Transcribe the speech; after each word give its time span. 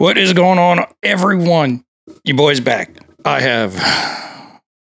What 0.00 0.16
is 0.16 0.32
going 0.32 0.58
on, 0.58 0.86
everyone? 1.02 1.84
You 2.24 2.32
boys 2.32 2.58
back. 2.58 2.90
I 3.26 3.38
have, 3.42 3.74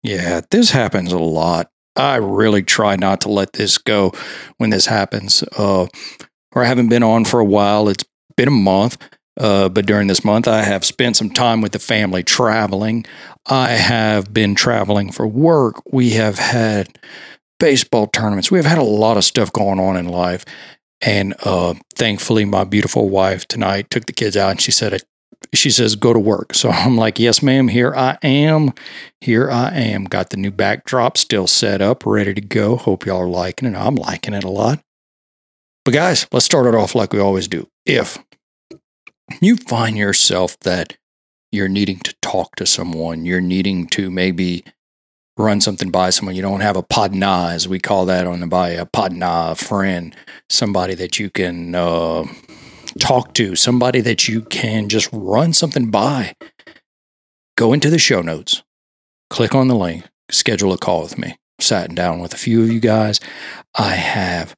yeah, 0.03 0.43
this 0.51 0.73
happens 0.73 1.11
a 1.15 1.19
lot. 1.19 1.71
I 1.97 2.17
really 2.17 2.63
try 2.63 2.97
not 2.97 3.23
to 3.23 3.31
let 3.31 3.55
this 3.55 3.79
go 3.79 4.13
when 4.59 4.69
this 4.69 4.85
happens. 4.85 5.43
Uh, 5.57 5.87
or 6.53 6.63
I 6.63 6.67
haven't 6.67 6.91
been 6.91 7.03
on 7.03 7.25
for 7.25 7.41
a 7.41 7.45
while. 7.47 7.89
It's 7.89 8.05
been 8.37 8.49
a 8.49 8.51
month. 8.51 8.99
Uh, 9.39 9.71
but 9.71 9.87
during 9.87 10.07
this 10.07 10.23
month, 10.23 10.47
I 10.47 10.65
have 10.65 10.85
spent 10.85 11.17
some 11.17 11.31
time 11.31 11.63
with 11.63 11.73
the 11.73 11.79
family 11.79 12.23
traveling. 12.23 13.07
I 13.47 13.71
have 13.71 14.35
been 14.35 14.55
traveling 14.55 15.13
for 15.13 15.27
work. 15.27 15.77
We 15.91 16.11
have 16.11 16.39
had 16.39 16.99
baseball 17.59 18.07
tournaments. 18.07 18.51
We 18.51 18.59
have 18.59 18.67
had 18.67 18.77
a 18.77 18.83
lot 18.83 19.17
of 19.17 19.25
stuff 19.25 19.51
going 19.51 19.81
on 19.81 19.97
in 19.97 20.09
life. 20.09 20.45
And 21.03 21.35
uh, 21.45 21.75
thankfully, 21.95 22.45
my 22.45 22.65
beautiful 22.65 23.09
wife 23.09 23.47
tonight 23.49 23.91
took 23.91 24.07
the 24.07 24.13
kids 24.13 24.37
out 24.37 24.51
and 24.51 24.61
she 24.61 24.71
said, 24.71 25.01
she 25.55 25.71
says, 25.71 25.97
go 25.97 26.13
to 26.13 26.19
work. 26.19 26.55
So 26.55 26.69
I'm 26.71 26.97
like, 26.97 27.19
yes, 27.19 27.43
ma'am, 27.43 27.69
here 27.69 27.95
I 27.95 28.19
am. 28.23 28.73
Here 29.21 29.51
I 29.51 29.71
am. 29.71 30.05
Got 30.05 30.31
the 30.31 30.37
new 30.37 30.51
backdrop 30.51 31.17
still 31.17 31.47
set 31.47 31.81
up, 31.81 32.05
ready 32.05 32.35
to 32.35 32.41
go. 32.41 32.77
Hope 32.77 33.07
y'all 33.07 33.23
are 33.23 33.29
liking 33.29 33.69
it. 33.69 33.77
I'm 33.77 33.95
liking 33.95 34.35
it 34.35 34.45
a 34.45 34.51
lot. 34.51 34.81
But 35.85 35.95
guys, 35.95 36.27
let's 36.31 36.45
start 36.45 36.67
it 36.67 36.75
off 36.75 36.95
like 36.95 37.13
we 37.13 37.21
always 37.21 37.49
do. 37.49 37.69
If 37.87 38.19
you 39.41 39.57
find 39.57 39.97
yourself 39.97 40.59
that 40.61 40.97
you're 41.51 41.69
needing 41.69 41.99
to 42.01 42.15
talk 42.21 42.57
to 42.57 42.67
someone, 42.67 43.25
you're 43.25 43.41
needing 43.41 43.87
to 43.89 44.11
maybe 44.11 44.65
run 45.41 45.61
something 45.61 45.91
by 45.91 46.11
someone, 46.11 46.37
you 46.37 46.43
don't 46.43 46.61
have 46.61 46.77
a 46.77 46.83
podna, 46.83 47.53
as 47.53 47.67
we 47.67 47.79
call 47.79 48.07
that 48.07 48.27
on 48.27 48.41
the 48.41 48.47
bay, 48.47 48.77
a 48.77 48.87
podna, 48.87 49.53
a 49.53 49.55
friend, 49.55 50.15
somebody 50.49 50.95
that 50.95 51.19
you 51.19 51.31
can 51.31 51.75
uh, 51.75 52.25
talk 52.99 53.35
to, 53.35 53.57
somebody 53.57 54.01
that 54.01 54.29
you 54.29 54.43
can 54.43 54.89
just 54.89 55.09
run 55.13 55.53
something 55.53 55.91
by, 55.91 56.35
go 57.57 57.73
into 57.73 57.91
the 57.91 57.99
show 57.99 58.23
notes, 58.23 58.63
click 59.31 59.55
on 59.55 59.69
the 59.69 59.75
link, 59.75 60.05
schedule 60.31 60.73
a 60.73 60.79
call 60.79 61.03
with 61.03 61.19
me. 61.19 61.37
Sat 61.61 61.95
down 61.95 62.21
with 62.21 62.33
a 62.33 62.39
few 62.39 62.63
of 62.63 62.71
you 62.71 62.81
guys. 62.81 63.21
I 63.75 63.91
have 63.91 64.57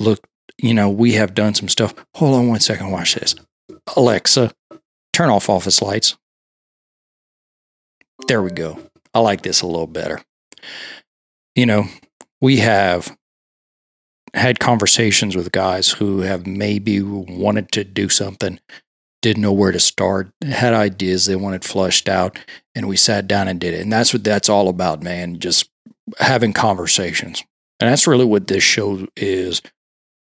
looked, 0.00 0.26
you 0.58 0.74
know, 0.74 0.90
we 0.90 1.12
have 1.12 1.34
done 1.34 1.54
some 1.54 1.68
stuff. 1.68 1.94
Hold 2.16 2.34
on 2.34 2.48
one 2.48 2.58
second, 2.58 2.90
watch 2.90 3.14
this. 3.14 3.36
Alexa, 3.96 4.52
turn 5.12 5.30
off 5.30 5.48
office 5.48 5.80
lights. 5.80 6.16
There 8.26 8.42
we 8.42 8.50
go. 8.50 8.80
I 9.16 9.18
like 9.20 9.40
this 9.40 9.62
a 9.62 9.66
little 9.66 9.86
better. 9.86 10.20
You 11.54 11.64
know, 11.64 11.84
we 12.42 12.58
have 12.58 13.16
had 14.34 14.58
conversations 14.60 15.34
with 15.34 15.52
guys 15.52 15.88
who 15.88 16.20
have 16.20 16.46
maybe 16.46 17.00
wanted 17.00 17.72
to 17.72 17.84
do 17.84 18.10
something, 18.10 18.60
didn't 19.22 19.40
know 19.40 19.54
where 19.54 19.72
to 19.72 19.80
start, 19.80 20.30
had 20.44 20.74
ideas 20.74 21.24
they 21.24 21.34
wanted 21.34 21.64
flushed 21.64 22.10
out, 22.10 22.38
and 22.74 22.86
we 22.86 22.98
sat 22.98 23.26
down 23.26 23.48
and 23.48 23.58
did 23.58 23.72
it. 23.72 23.80
And 23.80 23.90
that's 23.90 24.12
what 24.12 24.22
that's 24.22 24.50
all 24.50 24.68
about, 24.68 25.02
man. 25.02 25.38
Just 25.38 25.70
having 26.18 26.52
conversations. 26.52 27.42
And 27.80 27.90
that's 27.90 28.06
really 28.06 28.26
what 28.26 28.48
this 28.48 28.62
show 28.62 29.06
is 29.16 29.62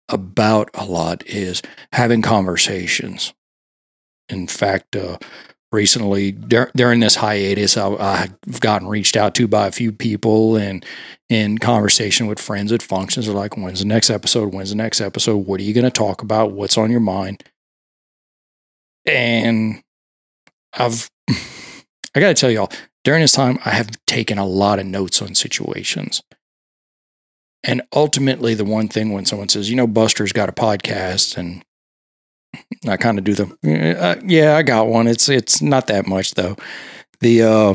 about 0.08 0.70
a 0.74 0.84
lot 0.84 1.26
is 1.26 1.62
having 1.92 2.22
conversations. 2.22 3.34
In 4.28 4.46
fact, 4.46 4.94
uh, 4.94 5.18
recently 5.74 6.32
dur- 6.32 6.70
during 6.74 7.00
this 7.00 7.16
hiatus, 7.16 7.76
I, 7.76 7.94
I've 7.94 8.60
gotten 8.60 8.88
reached 8.88 9.16
out 9.16 9.34
to 9.34 9.48
by 9.48 9.66
a 9.66 9.72
few 9.72 9.92
people 9.92 10.56
and 10.56 10.84
in 11.28 11.58
conversation 11.58 12.26
with 12.26 12.40
friends 12.40 12.72
at 12.72 12.82
functions 12.82 13.28
are 13.28 13.32
like, 13.32 13.56
when's 13.56 13.80
the 13.80 13.86
next 13.86 14.08
episode? 14.10 14.54
When's 14.54 14.70
the 14.70 14.76
next 14.76 15.00
episode? 15.00 15.46
What 15.46 15.60
are 15.60 15.64
you 15.64 15.74
going 15.74 15.84
to 15.84 15.90
talk 15.90 16.22
about? 16.22 16.52
What's 16.52 16.78
on 16.78 16.90
your 16.90 17.00
mind? 17.00 17.44
And 19.04 19.82
I've, 20.72 21.10
I 21.28 22.20
got 22.20 22.28
to 22.28 22.34
tell 22.34 22.50
y'all, 22.50 22.70
during 23.02 23.20
this 23.20 23.32
time, 23.32 23.58
I 23.64 23.70
have 23.70 23.90
taken 24.06 24.38
a 24.38 24.46
lot 24.46 24.78
of 24.78 24.86
notes 24.86 25.20
on 25.20 25.34
situations. 25.34 26.22
And 27.62 27.82
ultimately, 27.94 28.54
the 28.54 28.64
one 28.64 28.88
thing 28.88 29.12
when 29.12 29.24
someone 29.24 29.48
says, 29.48 29.70
you 29.70 29.76
know, 29.76 29.86
Buster's 29.86 30.32
got 30.32 30.48
a 30.48 30.52
podcast 30.52 31.36
and 31.36 31.64
I 32.88 32.96
kind 32.96 33.18
of 33.18 33.24
do 33.24 33.34
the 33.34 33.96
uh, 33.98 34.20
yeah, 34.24 34.56
I 34.56 34.62
got 34.62 34.88
one. 34.88 35.06
It's 35.06 35.28
it's 35.28 35.62
not 35.62 35.86
that 35.88 36.06
much 36.06 36.34
though. 36.34 36.56
The 37.20 37.42
uh, 37.42 37.74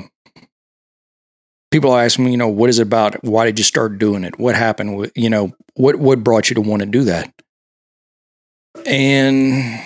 people 1.72 1.96
ask 1.96 2.20
me, 2.20 2.32
you 2.32 2.38
know, 2.38 2.48
what 2.48 2.70
is 2.70 2.80
it 2.80 2.84
about? 2.84 3.24
Why 3.24 3.46
did 3.46 3.58
you 3.58 3.64
start 3.66 3.98
doing 3.98 4.24
it? 4.24 4.40
What 4.40 4.56
happened? 4.56 4.98
With, 4.98 5.12
you 5.16 5.30
know, 5.30 5.54
what 5.76 5.98
what 5.98 6.24
brought 6.24 6.50
you 6.50 6.56
to 6.56 6.62
want 6.62 6.82
to 6.82 6.86
do 6.86 7.04
that? 7.06 7.34
And 8.86 9.82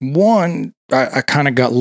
one, 0.00 0.74
I, 0.92 1.18
I 1.18 1.20
kind 1.22 1.48
of 1.48 1.54
got 1.54 1.72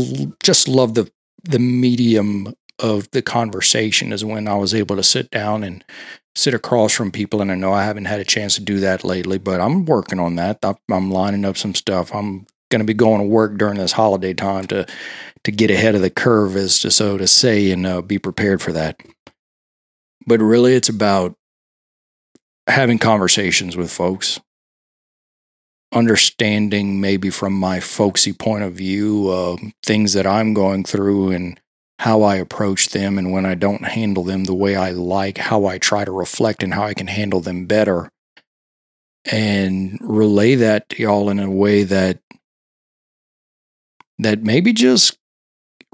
just 0.42 0.68
love 0.68 0.94
the 0.94 1.10
the 1.44 1.60
medium 1.60 2.54
of 2.80 3.10
the 3.12 3.22
conversation 3.22 4.12
is 4.12 4.26
when 4.26 4.48
I 4.48 4.56
was 4.56 4.74
able 4.74 4.96
to 4.96 5.04
sit 5.04 5.30
down 5.30 5.64
and 5.64 5.84
sit 6.36 6.54
across 6.54 6.94
from 6.94 7.12
people. 7.12 7.42
And 7.42 7.52
I 7.52 7.56
know 7.56 7.74
I 7.74 7.84
haven't 7.84 8.06
had 8.06 8.20
a 8.20 8.26
chance 8.26 8.56
to 8.56 8.62
do 8.62 8.80
that 8.82 9.04
lately, 9.04 9.38
but 9.38 9.62
I'm 9.62 9.86
working 9.86 10.20
on 10.20 10.36
that. 10.36 10.64
I'm 10.90 11.12
lining 11.12 11.46
up 11.46 11.58
some 11.58 11.76
stuff. 11.76 12.14
I'm 12.14 12.46
going 12.70 12.80
to 12.80 12.86
be 12.86 12.94
going 12.94 13.22
to 13.22 13.28
work 13.28 13.58
during 13.58 13.78
this 13.78 13.92
holiday 13.92 14.34
time 14.34 14.66
to 14.68 14.86
to 15.44 15.52
get 15.52 15.70
ahead 15.70 15.94
of 15.94 16.02
the 16.02 16.10
curve, 16.10 16.56
as 16.56 16.80
to 16.80 16.90
so 16.90 17.18
to 17.18 17.28
say, 17.28 17.70
and 17.72 17.86
uh, 17.86 18.02
be 18.02 18.18
prepared 18.18 18.62
for 18.62 18.72
that. 18.72 19.00
But 20.26 20.40
really, 20.40 20.74
it's 20.74 20.90
about 20.90 21.36
having 22.68 22.98
conversations 22.98 23.76
with 23.76 23.92
folks, 23.92 24.40
understanding 25.94 27.02
maybe 27.02 27.30
from 27.30 27.54
my 27.54 27.82
folksy 27.82 28.32
point 28.32 28.64
of 28.64 28.74
view 28.74 29.30
uh, 29.30 29.58
things 29.86 30.14
that 30.14 30.26
I'm 30.26 30.54
going 30.54 30.86
through 30.86 31.32
and 31.32 31.60
how 32.04 32.22
I 32.22 32.36
approach 32.36 32.90
them 32.90 33.18
and 33.18 33.32
when 33.32 33.46
I 33.46 33.56
don't 33.56 33.86
handle 33.86 34.26
them 34.26 34.44
the 34.44 34.54
way 34.54 34.76
I 34.76 34.92
like, 34.92 35.38
how 35.38 35.68
I 35.68 35.78
try 35.78 36.04
to 36.04 36.12
reflect 36.12 36.62
and 36.62 36.74
how 36.74 36.84
I 36.84 36.94
can 36.94 37.08
handle 37.08 37.40
them 37.40 37.66
better. 37.66 38.10
And 39.32 39.98
relay 40.02 40.56
that 40.56 40.90
to 40.90 41.02
y'all 41.02 41.30
in 41.30 41.40
a 41.40 41.50
way 41.50 41.84
that 41.84 42.20
that 44.20 44.44
maybe 44.44 44.74
just 44.74 45.18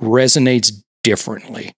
resonates 0.01 0.81
differently. 1.03 1.73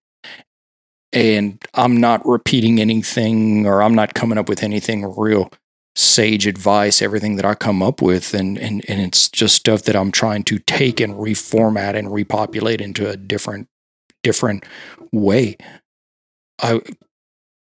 And 1.12 1.62
I'm 1.74 1.98
not 1.98 2.26
repeating 2.26 2.80
anything 2.80 3.68
or 3.68 3.84
I'm 3.84 3.96
not 3.96 4.14
coming 4.14 4.38
up 4.38 4.48
with 4.48 4.64
anything 4.64 5.14
real 5.18 5.52
sage 5.98 6.48
advice, 6.48 7.02
everything 7.02 7.36
that 7.36 7.44
I 7.44 7.54
come 7.54 7.84
up 7.84 8.02
with, 8.02 8.34
and, 8.34 8.58
and, 8.58 8.82
and 8.88 9.02
it's 9.02 9.28
just 9.28 9.58
stuff 9.58 9.84
that 9.84 9.96
I'm 9.98 10.10
trying 10.14 10.44
to 10.44 10.58
take 10.60 11.02
and 11.02 11.16
reformat 11.16 11.98
and 11.98 12.14
repopulate 12.14 12.80
into 12.80 13.10
a 13.10 13.18
different 13.18 13.68
different 14.24 14.66
way. 15.12 15.58
I 16.62 16.82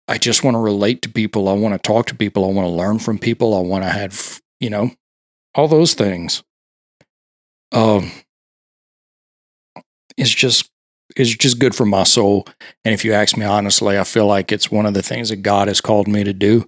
I 0.07 0.17
just 0.17 0.43
want 0.43 0.55
to 0.55 0.59
relate 0.59 1.03
to 1.03 1.09
people. 1.09 1.47
I 1.47 1.53
want 1.53 1.75
to 1.75 1.79
talk 1.79 2.07
to 2.07 2.15
people. 2.15 2.43
I 2.45 2.51
want 2.51 2.65
to 2.65 2.71
learn 2.71 2.97
from 2.97 3.19
people. 3.19 3.55
I 3.55 3.61
want 3.61 3.83
to 3.83 3.89
have, 3.89 4.41
you 4.59 4.69
know, 4.69 4.91
all 5.53 5.67
those 5.67 5.93
things. 5.93 6.43
Um 7.71 8.11
it's 10.17 10.33
just 10.33 10.69
it's 11.15 11.35
just 11.35 11.59
good 11.59 11.75
for 11.75 11.85
my 11.85 12.03
soul. 12.03 12.45
And 12.85 12.93
if 12.93 13.03
you 13.03 13.13
ask 13.13 13.37
me 13.37 13.45
honestly, 13.45 13.97
I 13.97 14.03
feel 14.03 14.27
like 14.27 14.51
it's 14.51 14.71
one 14.71 14.85
of 14.85 14.93
the 14.93 15.03
things 15.03 15.29
that 15.29 15.37
God 15.37 15.67
has 15.67 15.81
called 15.81 16.07
me 16.07 16.23
to 16.23 16.33
do 16.33 16.67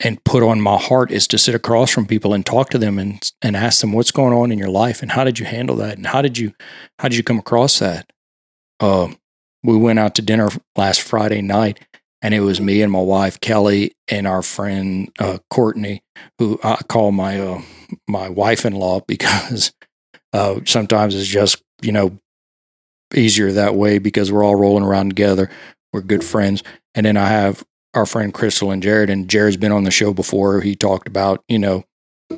and 0.00 0.22
put 0.24 0.42
on 0.42 0.60
my 0.60 0.76
heart 0.76 1.10
is 1.10 1.26
to 1.28 1.38
sit 1.38 1.54
across 1.54 1.90
from 1.90 2.06
people 2.06 2.32
and 2.32 2.46
talk 2.46 2.70
to 2.70 2.78
them 2.78 2.98
and 2.98 3.32
and 3.42 3.56
ask 3.56 3.80
them 3.80 3.92
what's 3.92 4.10
going 4.10 4.32
on 4.32 4.52
in 4.52 4.58
your 4.58 4.68
life 4.68 5.02
and 5.02 5.12
how 5.12 5.24
did 5.24 5.38
you 5.38 5.46
handle 5.46 5.76
that 5.76 5.96
and 5.96 6.06
how 6.06 6.22
did 6.22 6.38
you 6.38 6.52
how 6.98 7.08
did 7.08 7.16
you 7.16 7.22
come 7.22 7.38
across 7.38 7.78
that 7.78 8.10
uh, 8.80 9.08
we 9.62 9.76
went 9.76 9.98
out 9.98 10.14
to 10.16 10.22
dinner 10.22 10.48
last 10.76 11.02
Friday 11.02 11.42
night, 11.42 11.80
and 12.22 12.34
it 12.34 12.40
was 12.40 12.60
me 12.60 12.82
and 12.82 12.92
my 12.92 13.00
wife 13.00 13.40
Kelly 13.40 13.92
and 14.08 14.26
our 14.26 14.42
friend 14.42 15.10
uh, 15.18 15.38
Courtney, 15.50 16.02
who 16.38 16.58
I 16.62 16.76
call 16.88 17.12
my 17.12 17.40
uh, 17.40 17.62
my 18.06 18.28
wife-in-law 18.28 19.00
because 19.06 19.72
uh, 20.32 20.60
sometimes 20.64 21.14
it's 21.14 21.28
just 21.28 21.62
you 21.82 21.92
know 21.92 22.18
easier 23.14 23.52
that 23.52 23.74
way 23.74 23.98
because 23.98 24.30
we're 24.30 24.44
all 24.44 24.56
rolling 24.56 24.84
around 24.84 25.10
together. 25.10 25.50
We're 25.92 26.02
good 26.02 26.24
friends, 26.24 26.62
and 26.94 27.06
then 27.06 27.16
I 27.16 27.28
have 27.28 27.64
our 27.94 28.06
friend 28.06 28.32
Crystal 28.32 28.70
and 28.70 28.82
Jared, 28.82 29.10
and 29.10 29.28
Jared's 29.28 29.56
been 29.56 29.72
on 29.72 29.84
the 29.84 29.90
show 29.90 30.12
before. 30.12 30.60
He 30.60 30.74
talked 30.74 31.08
about 31.08 31.42
you 31.48 31.58
know 31.58 31.84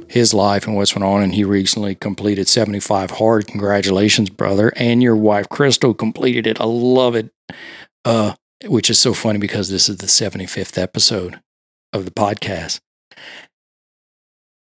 his 0.09 0.33
life 0.35 0.67
and 0.67 0.77
what's 0.77 0.93
going 0.93 1.05
on. 1.05 1.23
And 1.23 1.35
he 1.35 1.45
recently 1.45 1.95
completed 1.95 2.49
75 2.49 3.13
hard. 3.13 3.47
Congratulations, 3.47 4.31
brother. 4.31 4.73
And 4.77 5.03
your 5.03 5.17
wife, 5.17 5.49
Crystal, 5.49 5.95
completed 5.95 6.47
it. 6.47 6.61
I 6.61 6.65
love 6.65 7.15
it. 7.15 7.31
Uh, 8.05 8.35
which 8.67 8.91
is 8.91 8.99
so 8.99 9.15
funny 9.15 9.39
because 9.39 9.69
this 9.69 9.89
is 9.89 9.99
the 9.99 10.07
75th 10.07 10.77
episode 10.77 11.41
of 11.93 12.05
the 12.05 12.11
podcast. 12.11 12.81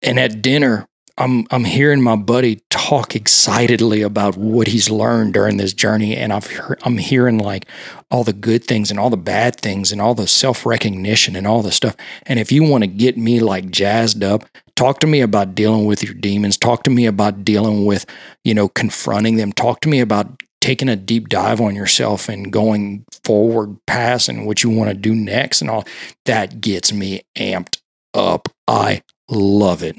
And 0.02 0.18
at 0.18 0.40
dinner, 0.40 0.86
I'm 1.18 1.46
I'm 1.50 1.64
hearing 1.64 2.02
my 2.02 2.16
buddy 2.16 2.60
talk 2.70 3.14
excitedly 3.14 4.02
about 4.02 4.36
what 4.36 4.66
he's 4.66 4.90
learned 4.90 5.34
during 5.34 5.56
this 5.56 5.72
journey, 5.72 6.16
and 6.16 6.32
I've 6.32 6.48
I'm 6.82 6.98
hearing 6.98 7.38
like 7.38 7.66
all 8.10 8.24
the 8.24 8.32
good 8.32 8.64
things 8.64 8.90
and 8.90 8.98
all 8.98 9.10
the 9.10 9.16
bad 9.16 9.56
things 9.56 9.92
and 9.92 10.00
all 10.00 10.14
the 10.14 10.26
self 10.26 10.64
recognition 10.64 11.36
and 11.36 11.46
all 11.46 11.62
the 11.62 11.72
stuff. 11.72 11.96
And 12.24 12.38
if 12.38 12.50
you 12.50 12.62
want 12.62 12.84
to 12.84 12.88
get 12.88 13.16
me 13.16 13.40
like 13.40 13.70
jazzed 13.70 14.22
up, 14.22 14.44
talk 14.76 15.00
to 15.00 15.06
me 15.06 15.20
about 15.20 15.54
dealing 15.54 15.84
with 15.84 16.02
your 16.02 16.14
demons. 16.14 16.56
Talk 16.56 16.84
to 16.84 16.90
me 16.90 17.06
about 17.06 17.44
dealing 17.44 17.84
with 17.86 18.06
you 18.44 18.54
know 18.54 18.68
confronting 18.68 19.36
them. 19.36 19.52
Talk 19.52 19.80
to 19.80 19.88
me 19.88 20.00
about 20.00 20.42
taking 20.60 20.88
a 20.88 20.96
deep 20.96 21.28
dive 21.28 21.60
on 21.60 21.74
yourself 21.74 22.28
and 22.28 22.52
going 22.52 23.04
forward 23.24 23.76
past 23.86 24.28
and 24.28 24.46
what 24.46 24.62
you 24.62 24.70
want 24.70 24.90
to 24.90 24.94
do 24.94 25.14
next 25.14 25.62
and 25.62 25.70
all 25.70 25.86
that 26.26 26.60
gets 26.60 26.92
me 26.92 27.22
amped 27.36 27.78
up. 28.14 28.48
I 28.68 29.02
love 29.28 29.82
it 29.82 29.96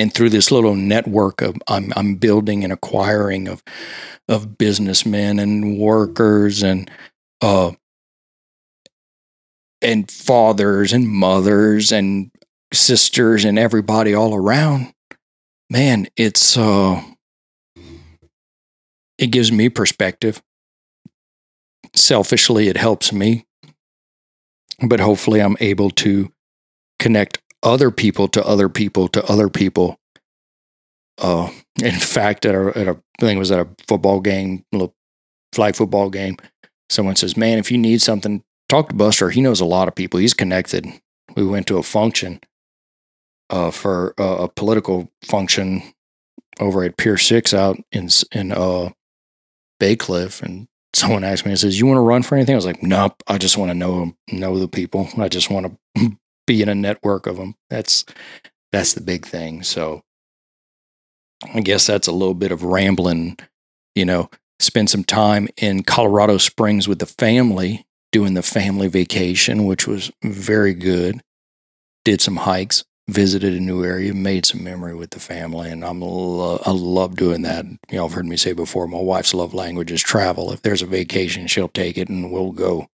and 0.00 0.12
through 0.12 0.30
this 0.30 0.50
little 0.50 0.74
network 0.74 1.42
of 1.42 1.56
I'm, 1.68 1.92
I'm 1.96 2.16
building 2.16 2.64
and 2.64 2.72
acquiring 2.72 3.48
of 3.48 3.62
of 4.28 4.56
businessmen 4.58 5.38
and 5.38 5.78
workers 5.78 6.62
and 6.62 6.90
uh 7.40 7.72
and 9.82 10.10
fathers 10.10 10.92
and 10.92 11.08
mothers 11.08 11.92
and 11.92 12.30
sisters 12.72 13.44
and 13.44 13.58
everybody 13.58 14.14
all 14.14 14.34
around 14.34 14.92
man 15.68 16.06
it's 16.16 16.56
uh 16.56 17.02
it 19.18 19.26
gives 19.26 19.52
me 19.52 19.68
perspective. 19.68 20.40
Selfishly 21.94 22.68
it 22.68 22.76
helps 22.76 23.12
me 23.12 23.46
but 24.86 25.00
hopefully 25.00 25.42
i'm 25.42 25.56
able 25.60 25.90
to 25.90 26.32
connect 27.00 27.39
other 27.62 27.90
people 27.90 28.28
to 28.28 28.44
other 28.46 28.68
people 28.68 29.08
to 29.08 29.24
other 29.26 29.48
people. 29.48 29.98
Uh, 31.18 31.50
in 31.82 31.94
fact, 31.98 32.46
at 32.46 32.54
a, 32.54 32.78
at 32.78 32.88
a 32.88 32.92
I 32.92 33.26
think 33.26 33.36
it 33.36 33.38
was 33.38 33.52
at 33.52 33.60
a 33.60 33.68
football 33.86 34.20
game, 34.20 34.64
little 34.72 34.94
flag 35.52 35.76
football 35.76 36.10
game, 36.10 36.36
someone 36.88 37.16
says, 37.16 37.36
"Man, 37.36 37.58
if 37.58 37.70
you 37.70 37.78
need 37.78 38.00
something, 38.00 38.42
talk 38.68 38.88
to 38.88 38.94
Buster. 38.94 39.30
He 39.30 39.40
knows 39.40 39.60
a 39.60 39.66
lot 39.66 39.88
of 39.88 39.94
people. 39.94 40.20
He's 40.20 40.34
connected." 40.34 40.86
We 41.36 41.46
went 41.46 41.68
to 41.68 41.78
a 41.78 41.82
function 41.82 42.40
uh, 43.50 43.70
for 43.70 44.14
uh, 44.18 44.44
a 44.44 44.48
political 44.48 45.10
function 45.24 45.82
over 46.58 46.82
at 46.82 46.96
Pier 46.96 47.18
Six 47.18 47.52
out 47.52 47.78
in 47.92 48.08
in 48.32 48.52
uh, 48.52 48.90
Bacliff, 49.80 50.42
and 50.42 50.66
someone 50.94 51.24
asked 51.24 51.44
me 51.44 51.52
and 51.52 51.60
says, 51.60 51.78
"You 51.78 51.86
want 51.86 51.98
to 51.98 52.02
run 52.02 52.22
for 52.22 52.36
anything?" 52.36 52.54
I 52.54 52.56
was 52.56 52.66
like, 52.66 52.82
"Nope. 52.82 53.22
I 53.26 53.38
just 53.38 53.58
want 53.58 53.70
to 53.70 53.74
know 53.74 54.14
know 54.32 54.58
the 54.58 54.68
people. 54.68 55.08
I 55.18 55.28
just 55.28 55.50
want 55.50 55.78
to 55.96 56.16
be 56.50 56.62
in 56.62 56.68
a 56.68 56.74
network 56.74 57.28
of 57.28 57.36
them. 57.36 57.54
That's 57.68 58.04
that's 58.72 58.94
the 58.94 59.00
big 59.00 59.24
thing. 59.24 59.62
So 59.62 60.02
I 61.54 61.60
guess 61.60 61.86
that's 61.86 62.08
a 62.08 62.12
little 62.12 62.34
bit 62.34 62.50
of 62.50 62.64
rambling, 62.64 63.38
you 63.94 64.04
know, 64.04 64.30
spend 64.58 64.90
some 64.90 65.04
time 65.04 65.48
in 65.56 65.84
Colorado 65.84 66.38
Springs 66.38 66.88
with 66.88 66.98
the 66.98 67.06
family, 67.06 67.86
doing 68.10 68.34
the 68.34 68.42
family 68.42 68.88
vacation, 68.88 69.64
which 69.64 69.86
was 69.86 70.10
very 70.24 70.74
good. 70.74 71.20
Did 72.04 72.20
some 72.20 72.36
hikes, 72.36 72.84
visited 73.08 73.54
a 73.54 73.60
new 73.60 73.84
area, 73.84 74.12
made 74.12 74.44
some 74.44 74.64
memory 74.64 74.94
with 74.96 75.10
the 75.10 75.20
family, 75.20 75.70
and 75.70 75.84
I'm 75.84 76.00
lo- 76.00 76.60
I 76.66 76.72
love 76.72 77.14
doing 77.14 77.42
that. 77.42 77.64
You 77.64 77.78
know, 77.98 78.06
I've 78.06 78.12
heard 78.12 78.26
me 78.26 78.36
say 78.36 78.54
before, 78.54 78.88
my 78.88 78.98
wife's 78.98 79.34
love 79.34 79.54
language 79.54 79.92
is 79.92 80.02
travel. 80.02 80.50
If 80.50 80.62
there's 80.62 80.82
a 80.82 80.86
vacation, 80.86 81.46
she'll 81.46 81.68
take 81.68 81.96
it, 81.96 82.08
and 82.08 82.32
we'll 82.32 82.50
go. 82.52 82.88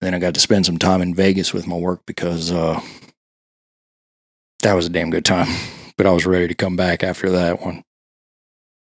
Then 0.00 0.14
I 0.14 0.18
got 0.18 0.34
to 0.34 0.40
spend 0.40 0.66
some 0.66 0.78
time 0.78 1.02
in 1.02 1.14
Vegas 1.14 1.52
with 1.52 1.66
my 1.66 1.76
work 1.76 2.00
because 2.06 2.50
uh, 2.50 2.80
that 4.62 4.74
was 4.74 4.86
a 4.86 4.90
damn 4.90 5.10
good 5.10 5.24
time. 5.24 5.48
But 5.96 6.06
I 6.06 6.12
was 6.12 6.24
ready 6.24 6.48
to 6.48 6.54
come 6.54 6.76
back 6.76 7.04
after 7.04 7.28
that 7.28 7.60
one. 7.60 7.82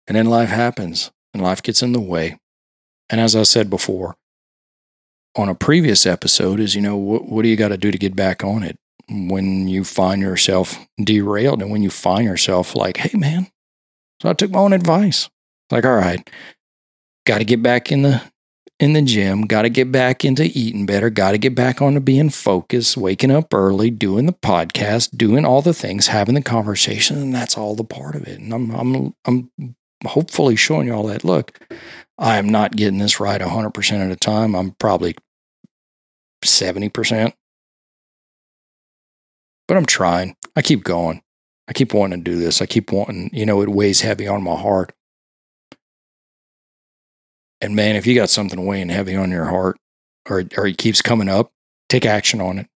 And 0.07 0.17
then 0.17 0.25
life 0.25 0.49
happens 0.49 1.09
and 1.33 1.41
life 1.41 1.63
gets 1.63 1.81
in 1.81 1.93
the 1.93 2.01
way. 2.01 2.37
And 3.09 3.21
as 3.21 3.33
I 3.33 3.43
said 3.43 3.69
before 3.69 4.17
on 5.37 5.47
a 5.47 5.55
previous 5.55 6.05
episode, 6.05 6.59
is, 6.59 6.75
you 6.75 6.81
know, 6.81 6.97
what, 6.97 7.23
what 7.23 7.43
do 7.43 7.47
you 7.47 7.55
got 7.55 7.69
to 7.69 7.77
do 7.77 7.91
to 7.91 7.97
get 7.97 8.13
back 8.13 8.43
on 8.43 8.61
it 8.61 8.77
when 9.07 9.69
you 9.69 9.85
find 9.85 10.21
yourself 10.21 10.85
derailed 11.01 11.61
and 11.61 11.71
when 11.71 11.81
you 11.81 11.89
find 11.89 12.25
yourself 12.25 12.75
like, 12.75 12.97
hey, 12.97 13.17
man, 13.17 13.47
so 14.21 14.29
I 14.29 14.33
took 14.33 14.51
my 14.51 14.59
own 14.59 14.73
advice. 14.73 15.29
Like, 15.71 15.85
all 15.85 15.95
right, 15.95 16.29
got 17.25 17.37
to 17.37 17.45
get 17.45 17.63
back 17.63 17.89
in 17.89 18.01
the 18.01 18.21
in 18.79 18.93
the 18.93 19.01
gym, 19.01 19.41
got 19.41 19.63
to 19.63 19.69
get 19.69 19.91
back 19.91 20.23
into 20.23 20.43
eating 20.43 20.85
better, 20.85 21.09
got 21.09 21.31
to 21.31 21.37
get 21.37 21.55
back 21.55 21.81
on 21.81 21.95
to 21.95 21.99
being 21.99 22.29
focused, 22.29 22.95
waking 22.95 23.31
up 23.31 23.53
early, 23.53 23.89
doing 23.89 24.27
the 24.27 24.33
podcast, 24.33 25.17
doing 25.17 25.45
all 25.45 25.61
the 25.61 25.73
things, 25.73 26.07
having 26.07 26.35
the 26.35 26.41
conversation, 26.41 27.17
and 27.17 27.33
that's 27.33 27.57
all 27.57 27.75
the 27.75 27.83
part 27.83 28.15
of 28.15 28.27
it. 28.27 28.39
And 28.39 28.53
I'm 28.53 28.71
I'm 28.71 29.15
I'm 29.25 29.75
hopefully 30.05 30.55
showing 30.55 30.87
you 30.87 30.93
all 30.93 31.07
that. 31.07 31.23
Look, 31.23 31.59
I 32.17 32.37
am 32.37 32.49
not 32.49 32.75
getting 32.75 32.99
this 32.99 33.19
right 33.19 33.41
100% 33.41 34.03
of 34.03 34.09
the 34.09 34.15
time. 34.15 34.55
I'm 34.55 34.71
probably 34.71 35.15
70%. 36.43 37.33
But 39.67 39.77
I'm 39.77 39.85
trying. 39.85 40.35
I 40.55 40.61
keep 40.61 40.83
going. 40.83 41.21
I 41.67 41.73
keep 41.73 41.93
wanting 41.93 42.23
to 42.23 42.31
do 42.31 42.39
this. 42.39 42.61
I 42.61 42.65
keep 42.65 42.91
wanting, 42.91 43.29
you 43.33 43.45
know, 43.45 43.61
it 43.61 43.69
weighs 43.69 44.01
heavy 44.01 44.27
on 44.27 44.41
my 44.41 44.55
heart. 44.55 44.93
And 47.61 47.75
man, 47.75 47.95
if 47.95 48.05
you 48.05 48.15
got 48.15 48.29
something 48.29 48.65
weighing 48.65 48.89
heavy 48.89 49.15
on 49.15 49.31
your 49.31 49.45
heart 49.45 49.77
or, 50.29 50.43
or 50.57 50.67
it 50.67 50.77
keeps 50.77 51.01
coming 51.01 51.29
up, 51.29 51.51
take 51.89 52.05
action 52.05 52.41
on 52.41 52.59
it. 52.59 52.67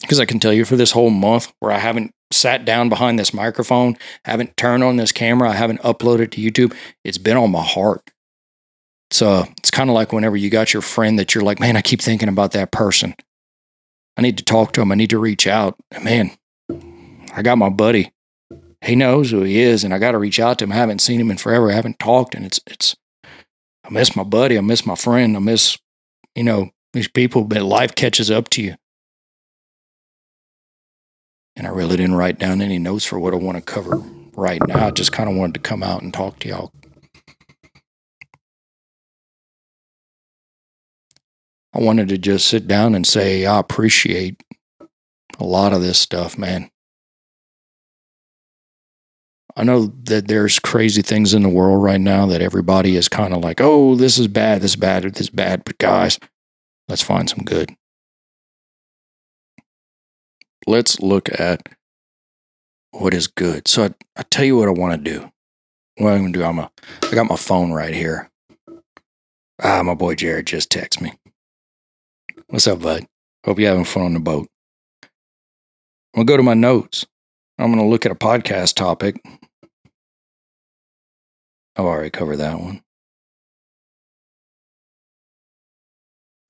Because 0.00 0.20
I 0.20 0.26
can 0.26 0.38
tell 0.38 0.52
you 0.52 0.64
for 0.64 0.76
this 0.76 0.92
whole 0.92 1.10
month 1.10 1.52
where 1.58 1.72
I 1.72 1.78
haven't 1.78 2.12
sat 2.30 2.64
down 2.64 2.88
behind 2.88 3.18
this 3.18 3.34
microphone, 3.34 3.96
haven't 4.24 4.56
turned 4.56 4.84
on 4.84 4.96
this 4.96 5.12
camera, 5.12 5.50
I 5.50 5.54
haven't 5.54 5.80
uploaded 5.80 6.30
to 6.32 6.40
YouTube, 6.40 6.76
it's 7.04 7.18
been 7.18 7.36
on 7.36 7.50
my 7.50 7.62
heart. 7.62 8.10
So 9.10 9.46
it's 9.58 9.70
kind 9.70 9.88
of 9.90 9.94
like 9.94 10.12
whenever 10.12 10.36
you 10.36 10.50
got 10.50 10.72
your 10.72 10.82
friend 10.82 11.18
that 11.18 11.34
you're 11.34 11.44
like, 11.44 11.58
man, 11.58 11.76
I 11.76 11.82
keep 11.82 12.00
thinking 12.00 12.28
about 12.28 12.52
that 12.52 12.70
person. 12.70 13.14
I 14.16 14.22
need 14.22 14.38
to 14.38 14.44
talk 14.44 14.72
to 14.72 14.82
him. 14.82 14.92
I 14.92 14.96
need 14.96 15.10
to 15.10 15.18
reach 15.18 15.46
out. 15.46 15.76
Man, 16.02 16.32
I 17.32 17.42
got 17.42 17.56
my 17.56 17.70
buddy. 17.70 18.12
He 18.84 18.96
knows 18.96 19.30
who 19.30 19.42
he 19.42 19.58
is, 19.58 19.82
and 19.84 19.94
I 19.94 19.98
got 19.98 20.12
to 20.12 20.18
reach 20.18 20.38
out 20.38 20.58
to 20.58 20.64
him. 20.64 20.72
I 20.72 20.76
haven't 20.76 21.00
seen 21.00 21.20
him 21.20 21.30
in 21.30 21.38
forever. 21.38 21.70
I 21.70 21.74
haven't 21.74 21.98
talked, 21.98 22.34
and 22.34 22.44
it's 22.44 22.60
it's 22.66 22.96
I 23.88 23.92
miss 23.92 24.14
my 24.14 24.24
buddy. 24.24 24.58
I 24.58 24.60
miss 24.60 24.84
my 24.84 24.94
friend. 24.94 25.34
I 25.36 25.40
miss, 25.40 25.78
you 26.34 26.44
know, 26.44 26.70
these 26.92 27.08
people, 27.08 27.44
but 27.44 27.62
life 27.62 27.94
catches 27.94 28.30
up 28.30 28.50
to 28.50 28.62
you. 28.62 28.74
And 31.56 31.66
I 31.66 31.70
really 31.70 31.96
didn't 31.96 32.14
write 32.14 32.38
down 32.38 32.60
any 32.60 32.78
notes 32.78 33.04
for 33.04 33.18
what 33.18 33.32
I 33.32 33.36
want 33.36 33.56
to 33.56 33.62
cover 33.62 33.96
right 34.36 34.60
now. 34.68 34.86
I 34.86 34.90
just 34.90 35.12
kind 35.12 35.28
of 35.28 35.36
wanted 35.36 35.54
to 35.54 35.60
come 35.60 35.82
out 35.82 36.02
and 36.02 36.12
talk 36.12 36.38
to 36.40 36.48
y'all. 36.48 36.72
I 41.74 41.80
wanted 41.80 42.08
to 42.08 42.18
just 42.18 42.46
sit 42.46 42.66
down 42.68 42.94
and 42.94 43.06
say, 43.06 43.46
I 43.46 43.58
appreciate 43.58 44.42
a 45.38 45.44
lot 45.44 45.72
of 45.72 45.80
this 45.80 45.98
stuff, 45.98 46.38
man. 46.38 46.70
I 49.58 49.64
know 49.64 49.86
that 50.04 50.28
there's 50.28 50.60
crazy 50.60 51.02
things 51.02 51.34
in 51.34 51.42
the 51.42 51.48
world 51.48 51.82
right 51.82 52.00
now 52.00 52.26
that 52.26 52.40
everybody 52.40 52.94
is 52.94 53.08
kind 53.08 53.34
of 53.34 53.42
like, 53.42 53.60
oh, 53.60 53.96
this 53.96 54.16
is 54.16 54.28
bad, 54.28 54.62
this 54.62 54.70
is 54.70 54.76
bad, 54.76 55.02
this 55.02 55.22
is 55.22 55.30
bad. 55.30 55.64
But 55.64 55.78
guys, 55.78 56.20
let's 56.88 57.02
find 57.02 57.28
some 57.28 57.44
good. 57.44 57.74
Let's 60.64 61.00
look 61.00 61.28
at 61.40 61.68
what 62.92 63.12
is 63.12 63.26
good. 63.26 63.66
So 63.66 63.86
I, 63.86 63.94
I 64.16 64.22
tell 64.30 64.44
you 64.44 64.56
what 64.56 64.68
I 64.68 64.70
want 64.70 65.04
to 65.04 65.10
do. 65.10 65.28
What 65.96 66.12
I'm 66.12 66.20
gonna 66.20 66.32
do, 66.32 66.44
I'm 66.44 66.60
a, 66.60 66.70
I 67.02 67.14
got 67.16 67.28
my 67.28 67.34
phone 67.34 67.72
right 67.72 67.92
here. 67.92 68.30
Ah, 69.60 69.82
my 69.82 69.94
boy 69.94 70.14
Jared 70.14 70.46
just 70.46 70.70
texted 70.70 71.00
me. 71.00 71.14
What's 72.46 72.68
up, 72.68 72.80
bud? 72.80 73.06
Hope 73.44 73.58
you're 73.58 73.70
having 73.70 73.84
fun 73.84 74.04
on 74.04 74.14
the 74.14 74.20
boat. 74.20 74.46
I'm 75.02 76.24
gonna 76.24 76.26
go 76.26 76.36
to 76.36 76.44
my 76.44 76.54
notes. 76.54 77.04
I'm 77.58 77.72
gonna 77.72 77.88
look 77.88 78.06
at 78.06 78.12
a 78.12 78.14
podcast 78.14 78.74
topic 78.74 79.20
I've 81.78 81.84
already 81.84 82.10
covered 82.10 82.38
that 82.38 82.60
one. 82.60 82.82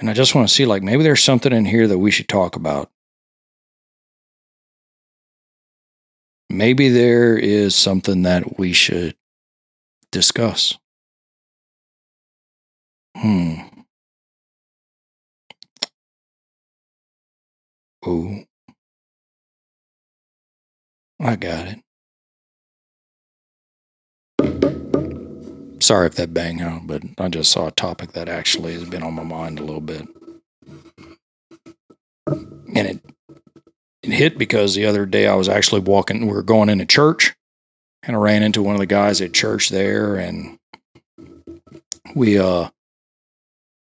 And 0.00 0.08
I 0.08 0.14
just 0.14 0.34
want 0.34 0.48
to 0.48 0.54
see 0.54 0.64
like 0.64 0.82
maybe 0.82 1.02
there's 1.02 1.22
something 1.22 1.52
in 1.52 1.66
here 1.66 1.86
that 1.86 1.98
we 1.98 2.10
should 2.10 2.28
talk 2.28 2.56
about. 2.56 2.90
Maybe 6.48 6.88
there 6.88 7.36
is 7.36 7.74
something 7.74 8.22
that 8.22 8.58
we 8.58 8.72
should 8.72 9.16
discuss. 10.10 10.78
Hmm. 13.14 13.54
Oh. 18.06 18.44
I 21.20 21.36
got 21.36 21.66
it. 21.68 21.78
Sorry 25.88 26.06
if 26.06 26.16
that 26.16 26.34
bang 26.34 26.60
out, 26.60 26.86
but 26.86 27.02
I 27.16 27.28
just 27.30 27.50
saw 27.50 27.68
a 27.68 27.70
topic 27.70 28.12
that 28.12 28.28
actually 28.28 28.74
has 28.74 28.84
been 28.84 29.02
on 29.02 29.14
my 29.14 29.22
mind 29.22 29.58
a 29.58 29.64
little 29.64 29.80
bit. 29.80 30.06
And 32.26 32.76
it 32.76 33.00
it 34.02 34.12
hit 34.12 34.36
because 34.36 34.74
the 34.74 34.84
other 34.84 35.06
day 35.06 35.26
I 35.26 35.34
was 35.34 35.48
actually 35.48 35.80
walking, 35.80 36.26
we 36.26 36.34
were 36.34 36.42
going 36.42 36.68
into 36.68 36.84
church 36.84 37.34
and 38.02 38.14
I 38.14 38.18
ran 38.18 38.42
into 38.42 38.62
one 38.62 38.74
of 38.74 38.80
the 38.80 38.86
guys 38.86 39.22
at 39.22 39.32
church 39.32 39.70
there 39.70 40.16
and 40.16 40.58
we, 42.14 42.38
uh, 42.38 42.68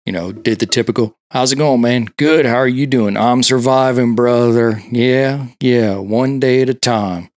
you 0.05 0.13
know, 0.13 0.31
did 0.31 0.59
the 0.59 0.67
typical, 0.67 1.17
how's 1.29 1.51
it 1.51 1.57
going, 1.57 1.81
man? 1.81 2.05
Good. 2.15 2.45
How 2.45 2.55
are 2.55 2.69
you 2.69 2.87
doing? 2.87 3.17
I'm 3.17 3.43
surviving, 3.43 4.15
brother. 4.15 4.81
Yeah, 4.89 5.47
yeah, 5.59 5.97
one 5.97 6.39
day 6.39 6.61
at 6.61 6.69
a 6.69 6.73
time. 6.73 7.31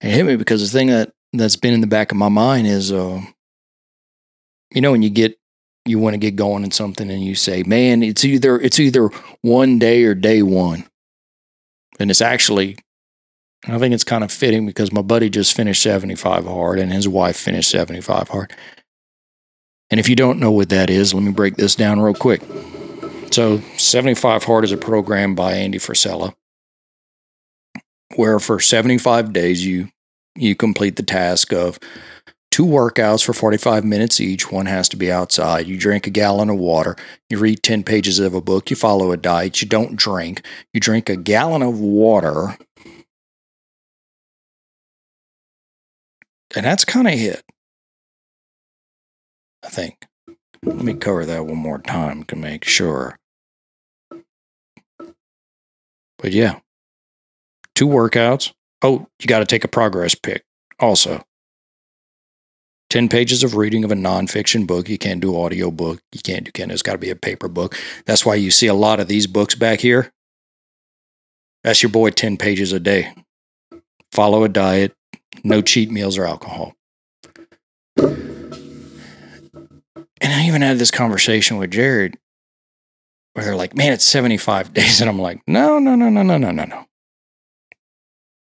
It 0.00 0.10
hit 0.10 0.26
me 0.26 0.34
because 0.34 0.60
the 0.60 0.76
thing 0.76 0.88
that, 0.88 1.12
that's 1.32 1.54
been 1.54 1.72
in 1.72 1.82
the 1.82 1.86
back 1.86 2.10
of 2.10 2.18
my 2.18 2.28
mind 2.28 2.66
is, 2.66 2.90
uh, 2.90 3.22
you 4.72 4.80
know, 4.80 4.92
when 4.92 5.02
you 5.02 5.10
get 5.10 5.38
you 5.86 5.98
want 5.98 6.14
to 6.14 6.18
get 6.18 6.36
going 6.36 6.64
in 6.64 6.70
something 6.70 7.10
and 7.10 7.24
you 7.24 7.34
say, 7.34 7.62
"Man, 7.64 8.02
it's 8.02 8.24
either 8.24 8.58
it's 8.60 8.78
either 8.78 9.08
one 9.42 9.78
day 9.78 10.04
or 10.04 10.14
day 10.14 10.42
one," 10.42 10.84
and 11.98 12.10
it's 12.10 12.20
actually, 12.20 12.76
I 13.66 13.78
think 13.78 13.94
it's 13.94 14.04
kind 14.04 14.24
of 14.24 14.30
fitting 14.30 14.66
because 14.66 14.92
my 14.92 15.02
buddy 15.02 15.30
just 15.30 15.56
finished 15.56 15.82
seventy 15.82 16.14
five 16.14 16.44
hard 16.44 16.78
and 16.78 16.92
his 16.92 17.08
wife 17.08 17.36
finished 17.36 17.70
seventy 17.70 18.00
five 18.00 18.28
hard. 18.28 18.52
And 19.90 19.98
if 19.98 20.08
you 20.08 20.14
don't 20.16 20.38
know 20.38 20.52
what 20.52 20.68
that 20.68 20.88
is, 20.88 21.12
let 21.12 21.22
me 21.22 21.32
break 21.32 21.56
this 21.56 21.74
down 21.74 22.00
real 22.00 22.14
quick. 22.14 22.42
So, 23.32 23.58
75 23.76 24.44
Hard 24.44 24.64
is 24.64 24.72
a 24.72 24.76
program 24.76 25.34
by 25.34 25.52
Andy 25.54 25.78
Frisella 25.78 26.34
where 28.16 28.40
for 28.40 28.58
75 28.58 29.32
days 29.32 29.64
you 29.64 29.88
you 30.36 30.54
complete 30.56 30.96
the 30.96 31.02
task 31.02 31.52
of 31.52 31.78
two 32.60 32.66
workouts 32.66 33.24
for 33.24 33.32
45 33.32 33.86
minutes 33.86 34.20
each. 34.20 34.52
One 34.52 34.66
has 34.66 34.86
to 34.90 34.96
be 34.98 35.10
outside. 35.10 35.66
You 35.66 35.78
drink 35.78 36.06
a 36.06 36.10
gallon 36.10 36.50
of 36.50 36.58
water. 36.58 36.94
You 37.30 37.38
read 37.38 37.62
10 37.62 37.84
pages 37.84 38.18
of 38.18 38.34
a 38.34 38.42
book. 38.42 38.68
You 38.68 38.76
follow 38.76 39.12
a 39.12 39.16
diet. 39.16 39.62
You 39.62 39.68
don't 39.68 39.96
drink. 39.96 40.44
You 40.74 40.78
drink 40.78 41.08
a 41.08 41.16
gallon 41.16 41.62
of 41.62 41.80
water. 41.80 42.58
And 46.54 46.66
that's 46.66 46.84
kind 46.84 47.08
of 47.08 47.14
it. 47.14 47.42
I 49.64 49.68
think. 49.68 50.06
Let 50.62 50.84
me 50.84 50.92
cover 50.92 51.24
that 51.24 51.46
one 51.46 51.56
more 51.56 51.78
time 51.78 52.24
to 52.24 52.36
make 52.36 52.64
sure. 52.64 53.18
But 56.18 56.32
yeah, 56.32 56.58
two 57.74 57.88
workouts. 57.88 58.52
Oh, 58.82 59.06
you 59.18 59.26
got 59.26 59.38
to 59.38 59.46
take 59.46 59.64
a 59.64 59.68
progress 59.68 60.14
pic 60.14 60.44
also. 60.78 61.24
10 62.90 63.08
pages 63.08 63.42
of 63.44 63.54
reading 63.56 63.84
of 63.84 63.92
a 63.92 63.96
nonfiction 63.96 64.66
book. 64.66 64.88
You 64.88 64.98
can't 64.98 65.20
do 65.20 65.40
audio 65.40 65.70
book. 65.70 66.02
You 66.12 66.20
can't 66.22 66.44
do 66.44 66.50
Kindle. 66.50 66.74
It's 66.74 66.82
got 66.82 66.92
to 66.92 66.98
be 66.98 67.10
a 67.10 67.16
paper 67.16 67.48
book. 67.48 67.76
That's 68.04 68.26
why 68.26 68.34
you 68.34 68.50
see 68.50 68.66
a 68.66 68.74
lot 68.74 68.98
of 69.00 69.06
these 69.06 69.28
books 69.28 69.54
back 69.54 69.80
here. 69.80 70.12
That's 71.62 71.82
your 71.82 71.90
boy 71.90 72.10
10 72.10 72.36
pages 72.36 72.72
a 72.72 72.80
day. 72.80 73.14
Follow 74.10 74.42
a 74.42 74.48
diet, 74.48 74.94
no 75.44 75.62
cheat 75.62 75.90
meals 75.90 76.18
or 76.18 76.26
alcohol. 76.26 76.74
And 80.22 80.34
I 80.34 80.46
even 80.46 80.62
had 80.62 80.78
this 80.78 80.90
conversation 80.90 81.58
with 81.58 81.70
Jared 81.70 82.18
where 83.34 83.44
they're 83.44 83.56
like, 83.56 83.76
man, 83.76 83.92
it's 83.92 84.04
75 84.04 84.74
days. 84.74 85.00
And 85.00 85.08
I'm 85.08 85.20
like, 85.20 85.40
no, 85.46 85.78
no, 85.78 85.94
no, 85.94 86.08
no, 86.08 86.22
no, 86.22 86.38
no, 86.38 86.50
no, 86.50 86.64
no. 86.64 86.86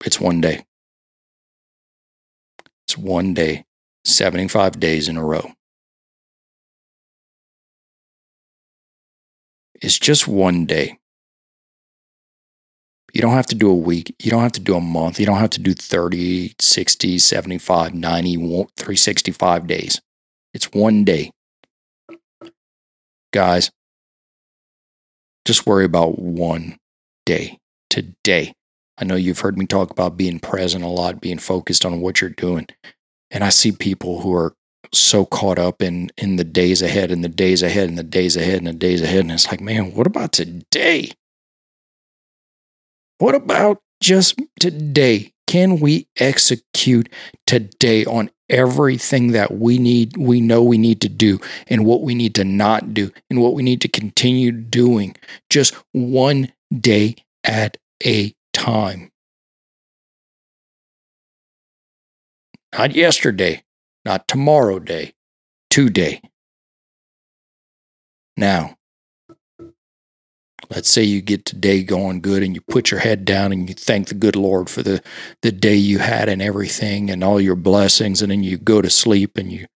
It's 0.04 0.20
one 0.20 0.42
day. 0.42 0.66
It's 2.86 2.98
one 2.98 3.32
day. 3.32 3.64
75 4.06 4.78
days 4.78 5.08
in 5.08 5.16
a 5.16 5.24
row. 5.24 5.50
It's 9.82 9.98
just 9.98 10.28
one 10.28 10.64
day. 10.64 10.98
You 13.12 13.20
don't 13.20 13.32
have 13.32 13.46
to 13.46 13.54
do 13.54 13.70
a 13.70 13.74
week. 13.74 14.14
You 14.22 14.30
don't 14.30 14.42
have 14.42 14.52
to 14.52 14.60
do 14.60 14.76
a 14.76 14.80
month. 14.80 15.18
You 15.18 15.26
don't 15.26 15.38
have 15.38 15.50
to 15.50 15.60
do 15.60 15.74
30, 15.74 16.54
60, 16.60 17.18
75, 17.18 17.94
90, 17.94 18.36
365 18.76 19.66
days. 19.66 20.00
It's 20.54 20.72
one 20.72 21.04
day. 21.04 21.32
Guys, 23.32 23.70
just 25.44 25.66
worry 25.66 25.84
about 25.84 26.18
one 26.18 26.76
day 27.24 27.58
today. 27.90 28.52
I 28.98 29.04
know 29.04 29.16
you've 29.16 29.40
heard 29.40 29.58
me 29.58 29.66
talk 29.66 29.90
about 29.90 30.16
being 30.16 30.38
present 30.38 30.84
a 30.84 30.88
lot, 30.88 31.20
being 31.20 31.38
focused 31.38 31.84
on 31.84 32.00
what 32.00 32.20
you're 32.20 32.30
doing 32.30 32.66
and 33.30 33.44
I 33.44 33.50
see 33.50 33.72
people 33.72 34.20
who 34.20 34.34
are 34.34 34.54
so 34.92 35.24
caught 35.24 35.58
up 35.58 35.82
in 35.82 36.10
in 36.16 36.36
the 36.36 36.44
days 36.44 36.82
ahead 36.82 37.10
and 37.10 37.24
the 37.24 37.28
days 37.28 37.62
ahead 37.62 37.88
and 37.88 37.98
the 37.98 38.02
days 38.02 38.36
ahead 38.36 38.58
and 38.58 38.66
the 38.66 38.72
days 38.72 39.02
ahead 39.02 39.20
and 39.20 39.32
it's 39.32 39.50
like 39.50 39.60
man 39.60 39.92
what 39.94 40.06
about 40.06 40.32
today? 40.32 41.10
What 43.18 43.34
about 43.34 43.80
just 44.00 44.38
today? 44.60 45.32
Can 45.46 45.80
we 45.80 46.06
execute 46.18 47.08
today 47.46 48.04
on 48.04 48.30
everything 48.48 49.32
that 49.32 49.52
we 49.52 49.78
need 49.78 50.16
we 50.16 50.40
know 50.40 50.62
we 50.62 50.78
need 50.78 51.00
to 51.00 51.08
do 51.08 51.40
and 51.66 51.84
what 51.84 52.02
we 52.02 52.14
need 52.14 52.34
to 52.34 52.44
not 52.44 52.94
do 52.94 53.10
and 53.28 53.40
what 53.40 53.54
we 53.54 53.62
need 53.62 53.80
to 53.80 53.88
continue 53.88 54.52
doing 54.52 55.16
just 55.50 55.74
one 55.92 56.52
day 56.78 57.16
at 57.42 57.76
a 58.04 58.32
time 58.52 59.10
Not 62.72 62.94
yesterday, 62.94 63.62
not 64.04 64.28
tomorrow 64.28 64.78
day, 64.78 65.14
today. 65.70 66.20
Now, 68.36 68.76
let's 70.70 70.90
say 70.90 71.02
you 71.02 71.22
get 71.22 71.44
today 71.44 71.82
going 71.82 72.20
good 72.20 72.42
and 72.42 72.54
you 72.54 72.60
put 72.60 72.90
your 72.90 73.00
head 73.00 73.24
down 73.24 73.52
and 73.52 73.68
you 73.68 73.74
thank 73.74 74.08
the 74.08 74.14
good 74.14 74.36
Lord 74.36 74.68
for 74.68 74.82
the, 74.82 75.02
the 75.42 75.52
day 75.52 75.76
you 75.76 75.98
had 75.98 76.28
and 76.28 76.42
everything 76.42 77.10
and 77.10 77.24
all 77.24 77.40
your 77.40 77.56
blessings, 77.56 78.20
and 78.20 78.30
then 78.30 78.42
you 78.42 78.58
go 78.58 78.82
to 78.82 78.90
sleep 78.90 79.38
and 79.38 79.52
you 79.52 79.66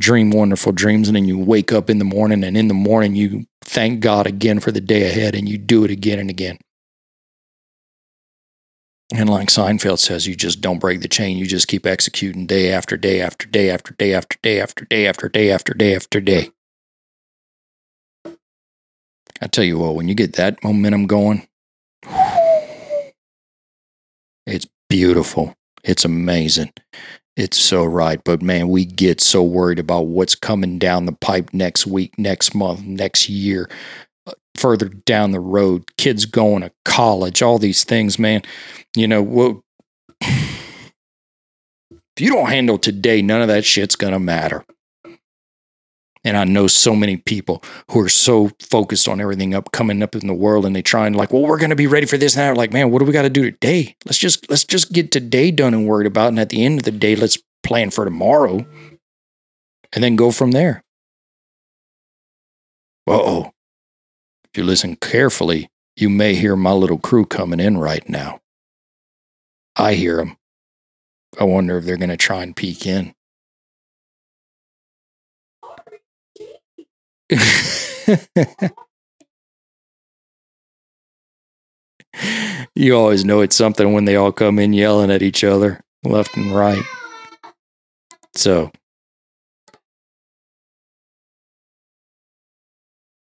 dream 0.00 0.30
wonderful 0.30 0.72
dreams, 0.72 1.08
and 1.08 1.16
then 1.16 1.26
you 1.26 1.38
wake 1.38 1.72
up 1.72 1.88
in 1.88 1.98
the 1.98 2.04
morning 2.04 2.44
and 2.44 2.56
in 2.56 2.68
the 2.68 2.74
morning 2.74 3.14
you 3.14 3.44
thank 3.62 4.00
God 4.00 4.26
again 4.26 4.60
for 4.60 4.72
the 4.72 4.80
day 4.80 5.08
ahead 5.08 5.34
and 5.34 5.48
you 5.48 5.56
do 5.58 5.84
it 5.84 5.90
again 5.90 6.18
and 6.18 6.28
again. 6.28 6.58
And 9.14 9.28
like 9.28 9.48
Seinfeld 9.48 9.98
says, 9.98 10.26
you 10.26 10.34
just 10.34 10.62
don't 10.62 10.78
break 10.78 11.02
the 11.02 11.08
chain. 11.08 11.36
You 11.36 11.46
just 11.46 11.68
keep 11.68 11.86
executing 11.86 12.46
day 12.46 12.72
after 12.72 12.96
day 12.96 13.20
after 13.20 13.46
day 13.46 13.68
after 13.68 13.92
day 13.94 14.14
after 14.14 14.38
day 14.42 14.58
after 14.60 14.84
day 14.86 15.06
after 15.06 15.28
day 15.28 15.50
after 15.52 15.74
day 15.74 15.94
after 15.94 16.20
day. 16.20 16.50
I 19.42 19.48
tell 19.48 19.64
you 19.64 19.78
what, 19.78 19.96
when 19.96 20.08
you 20.08 20.14
get 20.14 20.34
that 20.34 20.64
momentum 20.64 21.06
going, 21.06 21.46
it's 24.46 24.66
beautiful. 24.88 25.54
It's 25.84 26.04
amazing. 26.06 26.72
It's 27.36 27.58
so 27.58 27.84
right. 27.84 28.22
But 28.24 28.40
man, 28.40 28.68
we 28.68 28.84
get 28.86 29.20
so 29.20 29.42
worried 29.42 29.78
about 29.78 30.06
what's 30.06 30.34
coming 30.34 30.78
down 30.78 31.06
the 31.06 31.12
pipe 31.12 31.50
next 31.52 31.86
week, 31.86 32.18
next 32.18 32.54
month, 32.54 32.82
next 32.84 33.28
year, 33.28 33.68
further 34.54 34.88
down 34.88 35.30
the 35.30 35.40
road, 35.40 35.84
kids 35.96 36.24
going 36.26 36.62
to 36.62 36.72
college, 36.84 37.42
all 37.42 37.58
these 37.58 37.84
things, 37.84 38.18
man 38.18 38.42
you 38.96 39.08
know, 39.08 39.22
well, 39.22 39.64
if 40.20 40.90
you 42.18 42.30
don't 42.30 42.48
handle 42.48 42.78
today, 42.78 43.22
none 43.22 43.42
of 43.42 43.48
that 43.48 43.64
shit's 43.64 43.96
going 43.96 44.12
to 44.12 44.18
matter. 44.18 44.64
And 46.24 46.36
I 46.36 46.44
know 46.44 46.68
so 46.68 46.94
many 46.94 47.16
people 47.16 47.64
who 47.90 48.00
are 48.00 48.08
so 48.08 48.50
focused 48.60 49.08
on 49.08 49.20
everything 49.20 49.54
up 49.54 49.72
coming 49.72 50.04
up 50.04 50.14
in 50.14 50.28
the 50.28 50.34
world 50.34 50.64
and 50.64 50.76
they 50.76 50.82
try 50.82 51.08
and 51.08 51.16
like, 51.16 51.32
well, 51.32 51.42
we're 51.42 51.58
to 51.70 51.76
be 51.76 51.88
ready 51.88 52.06
for 52.06 52.16
this 52.16 52.36
and 52.36 52.56
that. 52.56 52.56
Like, 52.56 52.72
man, 52.72 52.92
what 52.92 53.00
do 53.00 53.06
we 53.06 53.12
got 53.12 53.22
to 53.22 53.30
do 53.30 53.50
today? 53.50 53.96
Let's 54.04 54.18
just 54.18 54.48
let's 54.48 54.64
just 54.64 54.92
get 54.92 55.10
today 55.10 55.50
done 55.50 55.74
and 55.74 55.88
worried 55.88 56.06
about. 56.06 56.28
And 56.28 56.38
at 56.38 56.50
the 56.50 56.64
end 56.64 56.78
of 56.78 56.84
the 56.84 56.92
day, 56.92 57.16
let's 57.16 57.38
plan 57.64 57.90
for 57.90 58.04
tomorrow 58.04 58.64
and 59.92 60.04
then 60.04 60.14
go 60.14 60.30
from 60.30 60.52
there. 60.52 60.84
oh. 63.08 63.51
If 64.52 64.58
you 64.58 64.64
listen 64.64 64.96
carefully, 64.96 65.70
you 65.96 66.10
may 66.10 66.34
hear 66.34 66.56
my 66.56 66.72
little 66.72 66.98
crew 66.98 67.24
coming 67.24 67.58
in 67.58 67.78
right 67.78 68.06
now. 68.06 68.40
I 69.76 69.94
hear 69.94 70.18
them. 70.18 70.36
I 71.40 71.44
wonder 71.44 71.78
if 71.78 71.86
they're 71.86 71.96
going 71.96 72.10
to 72.10 72.18
try 72.18 72.42
and 72.42 72.54
peek 72.54 72.86
in. 72.86 73.14
you 82.74 82.94
always 82.94 83.24
know 83.24 83.40
it's 83.40 83.56
something 83.56 83.94
when 83.94 84.04
they 84.04 84.16
all 84.16 84.32
come 84.32 84.58
in 84.58 84.74
yelling 84.74 85.10
at 85.10 85.22
each 85.22 85.44
other 85.44 85.80
left 86.04 86.36
and 86.36 86.54
right. 86.54 86.82
So 88.36 88.70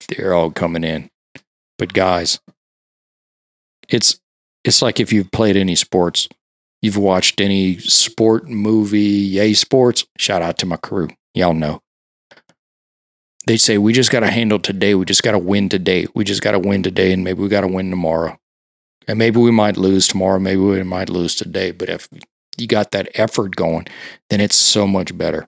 they're 0.08 0.34
all 0.34 0.50
coming 0.50 0.84
in. 0.84 1.08
Guys, 1.92 2.40
it's 3.88 4.18
it's 4.64 4.80
like 4.80 5.00
if 5.00 5.12
you've 5.12 5.30
played 5.30 5.56
any 5.56 5.74
sports, 5.74 6.28
you've 6.80 6.96
watched 6.96 7.40
any 7.40 7.78
sport 7.78 8.48
movie, 8.48 8.98
yay 8.98 9.52
sports, 9.54 10.06
shout 10.16 10.42
out 10.42 10.58
to 10.58 10.66
my 10.66 10.76
crew. 10.76 11.08
Y'all 11.34 11.54
know. 11.54 11.82
They 13.46 13.58
say 13.58 13.76
we 13.76 13.92
just 13.92 14.10
got 14.10 14.20
to 14.20 14.30
handle 14.30 14.58
today. 14.58 14.94
We 14.94 15.04
just 15.04 15.22
got 15.22 15.32
to 15.32 15.38
win 15.38 15.68
today. 15.68 16.06
We 16.14 16.24
just 16.24 16.40
got 16.40 16.52
to 16.52 16.58
win 16.58 16.82
today 16.82 17.12
and 17.12 17.22
maybe 17.22 17.42
we 17.42 17.48
got 17.48 17.60
to 17.60 17.66
win 17.68 17.90
tomorrow. 17.90 18.38
And 19.06 19.18
maybe 19.18 19.38
we 19.38 19.50
might 19.50 19.76
lose 19.76 20.08
tomorrow, 20.08 20.38
maybe 20.38 20.60
we 20.60 20.82
might 20.82 21.10
lose 21.10 21.34
today, 21.34 21.72
but 21.72 21.88
if 21.88 22.08
you 22.56 22.66
got 22.66 22.92
that 22.92 23.08
effort 23.14 23.56
going, 23.56 23.86
then 24.30 24.40
it's 24.40 24.56
so 24.56 24.86
much 24.86 25.16
better. 25.16 25.46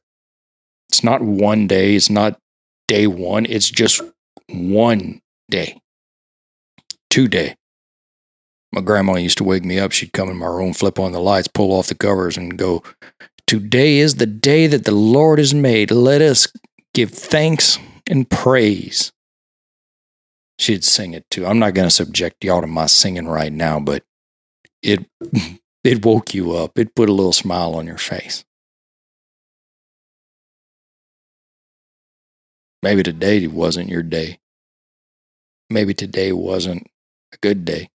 It's 0.90 1.02
not 1.02 1.22
one 1.22 1.66
day, 1.66 1.94
it's 1.94 2.10
not 2.10 2.38
day 2.86 3.06
one, 3.06 3.46
it's 3.46 3.70
just 3.70 4.02
one 4.48 5.20
day, 5.50 5.80
two 7.10 7.28
day. 7.28 7.56
My 8.72 8.80
grandma 8.80 9.14
used 9.16 9.38
to 9.38 9.44
wake 9.44 9.64
me 9.64 9.78
up. 9.78 9.92
She'd 9.92 10.12
come 10.12 10.28
in 10.28 10.36
my 10.36 10.46
room, 10.46 10.72
flip 10.72 10.98
on 10.98 11.12
the 11.12 11.20
lights, 11.20 11.48
pull 11.48 11.72
off 11.72 11.86
the 11.86 11.94
covers, 11.94 12.36
and 12.36 12.58
go, 12.58 12.82
Today 13.46 13.98
is 13.98 14.16
the 14.16 14.26
day 14.26 14.66
that 14.66 14.84
the 14.84 14.92
Lord 14.92 15.38
has 15.38 15.54
made. 15.54 15.90
Let 15.92 16.20
us 16.20 16.48
give 16.94 17.10
thanks 17.10 17.78
and 18.08 18.28
praise. 18.28 19.12
She'd 20.58 20.84
sing 20.84 21.14
it 21.14 21.24
too. 21.30 21.46
I'm 21.46 21.58
not 21.58 21.74
going 21.74 21.86
to 21.86 21.94
subject 21.94 22.42
y'all 22.42 22.60
to 22.60 22.66
my 22.66 22.86
singing 22.86 23.28
right 23.28 23.52
now, 23.52 23.78
but 23.78 24.02
it 24.82 25.06
it 25.84 26.04
woke 26.04 26.34
you 26.34 26.52
up. 26.52 26.78
It 26.78 26.94
put 26.94 27.08
a 27.08 27.12
little 27.12 27.32
smile 27.32 27.74
on 27.76 27.86
your 27.86 27.98
face. 27.98 28.44
Maybe 32.82 33.02
today 33.02 33.46
wasn't 33.46 33.88
your 33.88 34.02
day. 34.02 34.38
Maybe 35.70 35.94
today 35.94 36.32
wasn't 36.32 36.86
a 37.32 37.36
good 37.38 37.64
day. 37.64 37.88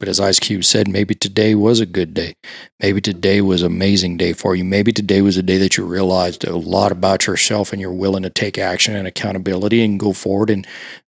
But 0.00 0.08
as 0.08 0.18
Ice 0.18 0.38
Cube 0.38 0.64
said, 0.64 0.88
maybe 0.88 1.14
today 1.14 1.54
was 1.54 1.78
a 1.78 1.86
good 1.86 2.14
day. 2.14 2.34
Maybe 2.80 3.02
today 3.02 3.42
was 3.42 3.60
an 3.60 3.66
amazing 3.66 4.16
day 4.16 4.32
for 4.32 4.56
you. 4.56 4.64
Maybe 4.64 4.92
today 4.92 5.20
was 5.20 5.36
a 5.36 5.42
day 5.42 5.58
that 5.58 5.76
you 5.76 5.84
realized 5.84 6.42
a 6.44 6.56
lot 6.56 6.90
about 6.90 7.26
yourself 7.26 7.70
and 7.70 7.82
you're 7.82 7.92
willing 7.92 8.22
to 8.22 8.30
take 8.30 8.56
action 8.56 8.96
and 8.96 9.06
accountability 9.06 9.84
and 9.84 10.00
go 10.00 10.14
forward 10.14 10.48
and 10.48 10.66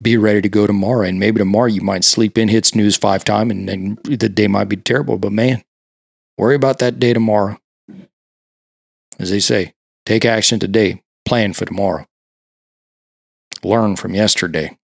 be 0.03 0.17
ready 0.17 0.39
to 0.39 0.49
go 0.49 0.67
tomorrow. 0.67 1.07
And 1.07 1.19
maybe 1.19 1.39
tomorrow 1.39 1.65
you 1.65 1.81
might 1.81 2.03
sleep 2.03 2.37
in, 2.37 2.47
hit 2.47 2.67
snooze 2.67 2.95
five 2.95 3.23
times, 3.23 3.51
and 3.51 3.67
then 3.67 3.97
the 4.03 4.29
day 4.29 4.47
might 4.47 4.69
be 4.69 4.77
terrible. 4.77 5.17
But 5.17 5.31
man, 5.31 5.63
worry 6.37 6.53
about 6.53 6.77
that 6.77 6.99
day 6.99 7.11
tomorrow. 7.11 7.57
As 9.17 9.31
they 9.31 9.39
say, 9.39 9.73
take 10.05 10.25
action 10.25 10.59
today, 10.59 11.01
plan 11.25 11.53
for 11.53 11.65
tomorrow. 11.65 12.05
Learn 13.63 13.95
from 13.95 14.13
yesterday. 14.13 14.77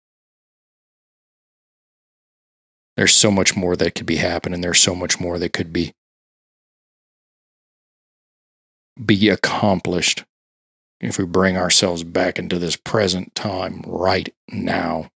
There's 3.00 3.16
so 3.16 3.30
much 3.30 3.56
more 3.56 3.76
that 3.76 3.94
could 3.94 4.04
be 4.04 4.16
happening. 4.16 4.60
There's 4.60 4.78
so 4.78 4.94
much 4.94 5.18
more 5.18 5.38
that 5.38 5.54
could 5.54 5.72
be 5.72 5.94
be 9.02 9.30
accomplished 9.30 10.26
if 11.00 11.16
we 11.16 11.24
bring 11.24 11.56
ourselves 11.56 12.04
back 12.04 12.38
into 12.38 12.58
this 12.58 12.76
present 12.76 13.34
time 13.34 13.82
right 13.86 14.28
now. 14.52 15.08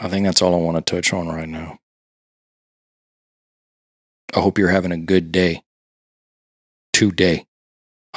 I 0.00 0.08
think 0.08 0.24
that's 0.24 0.40
all 0.40 0.54
I 0.54 0.58
want 0.58 0.76
to 0.76 0.88
touch 0.88 1.12
on 1.12 1.26
right 1.26 1.48
now. 1.48 1.80
I 4.36 4.38
hope 4.38 4.56
you're 4.56 4.68
having 4.68 4.92
a 4.92 4.98
good 4.98 5.32
day 5.32 5.62
today. 6.92 7.46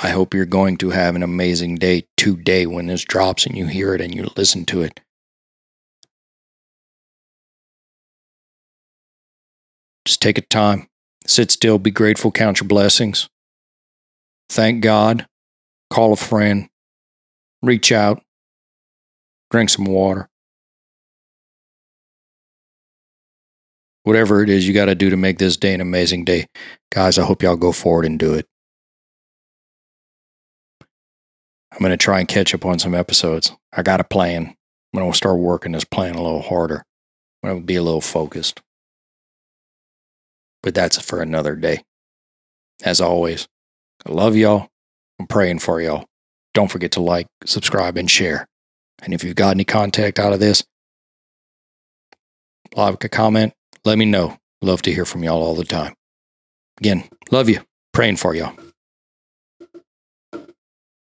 I 0.03 0.09
hope 0.09 0.33
you're 0.33 0.45
going 0.45 0.77
to 0.77 0.89
have 0.89 1.15
an 1.15 1.21
amazing 1.21 1.75
day 1.75 2.05
today 2.17 2.65
when 2.65 2.87
this 2.87 3.03
drops 3.03 3.45
and 3.45 3.55
you 3.55 3.67
hear 3.67 3.93
it 3.93 4.01
and 4.01 4.15
you 4.15 4.27
listen 4.35 4.65
to 4.65 4.81
it. 4.81 4.99
Just 10.03 10.19
take 10.19 10.39
a 10.39 10.41
time, 10.41 10.87
sit 11.27 11.51
still, 11.51 11.77
be 11.77 11.91
grateful, 11.91 12.31
count 12.31 12.59
your 12.59 12.67
blessings. 12.67 13.29
Thank 14.49 14.81
God, 14.81 15.27
call 15.91 16.13
a 16.13 16.17
friend, 16.17 16.67
reach 17.61 17.91
out, 17.91 18.23
drink 19.51 19.69
some 19.69 19.85
water. 19.85 20.27
Whatever 24.01 24.41
it 24.41 24.49
is 24.49 24.67
you 24.67 24.73
got 24.73 24.85
to 24.85 24.95
do 24.95 25.11
to 25.11 25.17
make 25.17 25.37
this 25.37 25.57
day 25.57 25.75
an 25.75 25.81
amazing 25.81 26.25
day. 26.25 26.47
Guys, 26.91 27.19
I 27.19 27.23
hope 27.23 27.43
y'all 27.43 27.55
go 27.55 27.71
forward 27.71 28.05
and 28.05 28.17
do 28.17 28.33
it. 28.33 28.47
I'm 31.81 31.85
going 31.85 31.97
to 31.97 32.03
try 32.03 32.19
and 32.19 32.27
catch 32.27 32.53
up 32.53 32.63
on 32.63 32.77
some 32.77 32.93
episodes. 32.93 33.53
I 33.73 33.81
got 33.81 33.99
a 33.99 34.03
plan. 34.03 34.55
I'm 34.93 34.99
going 34.99 35.11
to 35.11 35.17
start 35.17 35.39
working 35.39 35.71
this 35.71 35.83
plan 35.83 36.13
a 36.13 36.21
little 36.21 36.43
harder. 36.43 36.83
I'm 37.41 37.49
going 37.49 37.61
to 37.63 37.65
be 37.65 37.75
a 37.75 37.81
little 37.81 38.01
focused. 38.01 38.61
But 40.61 40.75
that's 40.75 41.01
for 41.01 41.23
another 41.23 41.55
day. 41.55 41.83
As 42.83 43.01
always, 43.01 43.47
I 44.05 44.11
love 44.11 44.35
y'all. 44.35 44.67
I'm 45.19 45.25
praying 45.25 45.57
for 45.57 45.81
y'all. 45.81 46.05
Don't 46.53 46.69
forget 46.69 46.91
to 46.91 47.01
like, 47.01 47.25
subscribe, 47.47 47.97
and 47.97 48.11
share. 48.11 48.45
And 49.01 49.11
if 49.11 49.23
you've 49.23 49.33
got 49.33 49.55
any 49.55 49.63
contact 49.63 50.19
out 50.19 50.33
of 50.33 50.39
this, 50.39 50.63
like 52.75 53.03
a 53.03 53.09
comment, 53.09 53.53
let 53.85 53.97
me 53.97 54.05
know. 54.05 54.37
Love 54.61 54.83
to 54.83 54.93
hear 54.93 55.05
from 55.05 55.23
y'all 55.23 55.41
all 55.41 55.55
the 55.55 55.65
time. 55.65 55.95
Again, 56.79 57.09
love 57.31 57.49
you. 57.49 57.61
Praying 57.91 58.17
for 58.17 58.35
y'all. 58.35 58.53